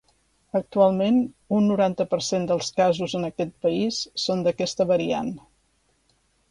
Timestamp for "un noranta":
1.57-2.07